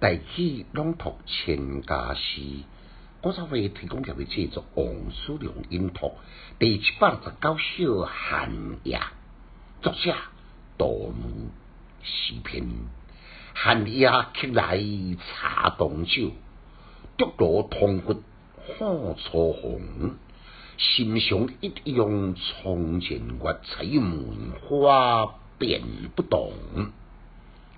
[0.00, 2.40] 大器朗读千家诗，
[3.20, 6.12] 我稍微提供给位制作王叔良音读
[6.58, 8.50] 第七百十九首寒
[8.82, 8.98] 夜，
[9.82, 10.14] 作者
[10.78, 11.50] 杜牧
[12.02, 12.66] 诗篇。
[13.52, 14.82] 寒夜客来
[15.20, 16.30] 茶东酒，
[17.18, 18.22] 竹罗通骨
[18.56, 20.14] 火初红。
[20.78, 25.82] 心上一样从前月，彩门花变
[26.16, 26.54] 不动。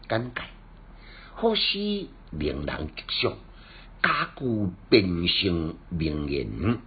[0.06, 0.42] 感慨。
[1.36, 3.34] 或许令人激赏，
[4.02, 6.78] 家句变成名言。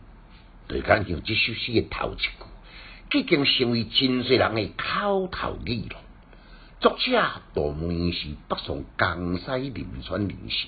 [0.67, 5.97] 对讲像这首诗嘅头一句，已经成为真侪人嘅口头语咯。
[6.79, 10.67] 作者杜牧是北宋江西临川人士，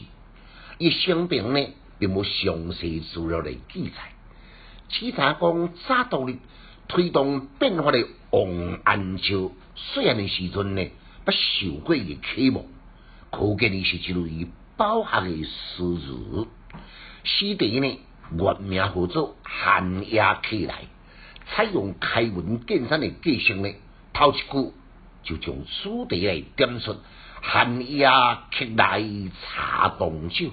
[0.77, 1.67] 伊生平呢
[1.99, 4.11] 并无详细资料嚟记载。
[4.89, 6.37] 只查讲早到日
[6.87, 10.87] 推动变化的王安石虽然嘅时阵呢，
[11.25, 12.65] 不受过嘅启蒙。
[13.31, 16.47] 可见的是一类饱含的诗词。
[17.23, 17.99] 诗题呢，
[18.37, 20.83] 原名叫做《寒夜客来》，
[21.47, 23.73] 采用开门见山的句型呢，
[24.13, 24.73] 头一句
[25.23, 26.95] 就将主题来点出：
[27.41, 29.03] 寒夜客来
[29.41, 30.51] 茶东酒。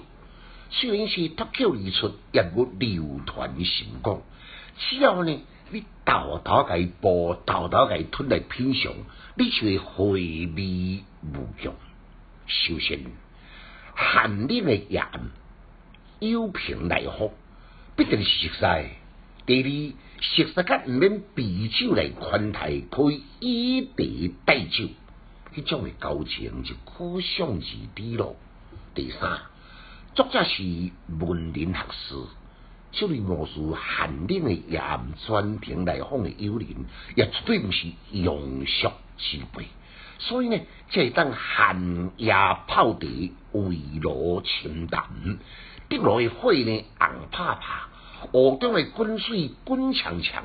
[0.71, 4.23] 虽然是脱口而出，也无流传心光。
[4.77, 8.93] 只要呢，你豆豆个播，豆豆个吞来品尝，
[9.37, 10.13] 你就会回
[10.57, 11.73] 味无穷。
[12.47, 13.01] 首先，
[13.95, 15.31] 寒冷的夜暗，
[16.21, 17.33] 有凭来福，
[17.97, 18.91] 必定是实在。
[19.47, 24.89] 第二，实在甲毋免啤酒来款待，可以以茶代酒，
[25.55, 28.37] 迄种的交情就可想而知咯。
[28.95, 29.41] 第三，
[30.15, 30.63] 作者是
[31.19, 32.15] 文人学士，
[32.93, 36.31] 这类描述寒冷的夜暗、专程来访的。
[36.31, 36.69] 友人，
[37.17, 39.67] 也绝对毋是庸俗之辈。
[40.19, 40.59] 所以呢，
[40.91, 42.33] 这当寒夜
[42.67, 43.07] 泡茶，
[43.53, 45.05] 围炉清淡，
[45.89, 47.89] 滴落的火呢红怕怕，
[48.33, 50.45] 屋中的滚水滚长长，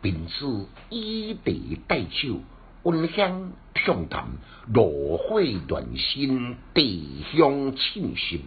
[0.00, 1.52] 并此以茶
[1.88, 2.40] 代酒，
[2.82, 4.26] 温香畅谈，
[4.72, 8.42] 炉火暖心，地香沁心，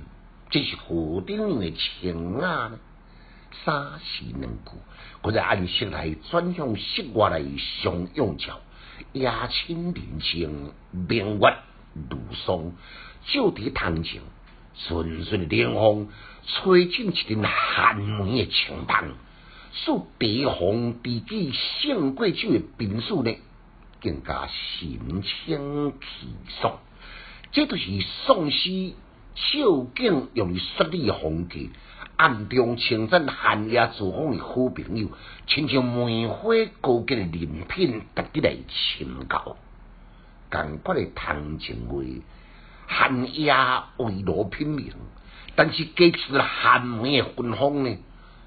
[0.49, 2.79] 这是何等的情雅呢？
[3.65, 4.71] 三时两句，
[5.23, 7.43] 我在按时来转向室外来
[7.81, 8.61] 相用着。
[9.13, 11.57] 夜深人静，明月
[11.93, 12.71] 如霜，
[13.25, 14.21] 照伫堂前，
[14.75, 16.09] 顺顺凉风
[16.45, 19.13] 吹进一阵寒门的清风，
[19.73, 23.35] 使茶红知己胜过酒的兵士呢，
[24.01, 26.27] 更加心清气
[26.61, 26.79] 爽。
[27.51, 27.83] 这就是
[28.25, 28.93] 宋诗
[29.35, 31.59] 秀景用说理的风格。
[32.19, 35.07] 暗中称赞寒夜自访的好朋友，
[35.47, 36.49] 亲像梅花
[36.81, 39.55] 高洁的人品，特地来请教。
[40.49, 42.03] 感觉的唐情话，
[42.87, 43.55] 寒夜
[43.99, 44.91] 围炉品茗，
[45.55, 47.97] 但是加持了寒梅的芬芳呢，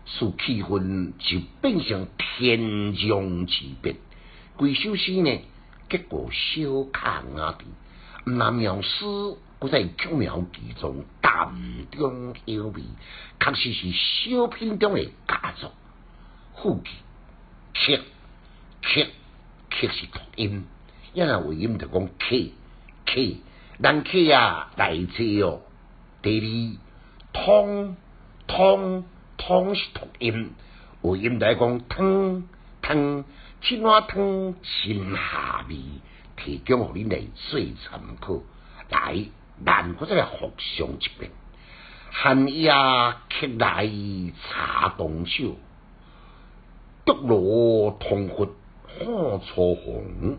[0.04, 2.60] 使气氛就变成天
[2.92, 3.96] 壤之别。
[4.58, 5.40] 几首诗呢，
[5.88, 7.56] 结果小卡雅
[8.24, 9.04] 那描诗。
[9.58, 11.54] 不在巧妙其中，淡
[11.92, 12.82] 中有味，
[13.38, 15.70] 确实是小品中的佳作。
[16.56, 16.90] 副句
[17.72, 18.02] 客
[18.82, 19.06] 客
[19.70, 20.64] 客是读音，
[21.12, 22.36] 因为为音就讲客
[23.06, 23.20] 客，
[23.78, 25.60] 人客啊来者哦。
[26.22, 26.40] 第
[27.32, 27.96] 二汤
[28.48, 29.04] 汤
[29.36, 30.50] 汤是读音，
[31.02, 32.48] 为音来讲汤
[32.80, 33.24] 汤
[33.60, 35.76] 青蛙汤清下味，
[36.36, 38.40] 提供予恁来做参考
[38.90, 39.24] 来。
[39.64, 41.30] 难过再来复上一遍。
[42.10, 43.88] 寒夜客来
[44.50, 45.56] 茶东酒，
[47.04, 48.46] 竹罗通窟
[48.98, 49.06] 看
[49.40, 50.38] 初红。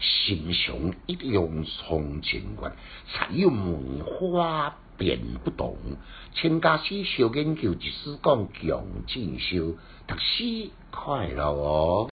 [0.00, 0.74] 心上
[1.06, 2.72] 一样从前月，
[3.12, 5.76] 才有梅花变不动。
[6.34, 9.76] 千家诗小研究，一丝讲强进修，
[10.06, 12.10] 读书快乐哦。